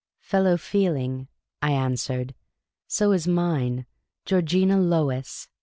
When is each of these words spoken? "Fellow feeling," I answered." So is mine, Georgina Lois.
"Fellow 0.21 0.57
feeling," 0.57 1.27
I 1.61 1.73
answered." 1.73 2.33
So 2.87 3.11
is 3.11 3.27
mine, 3.27 3.85
Georgina 4.25 4.79
Lois. 4.81 5.47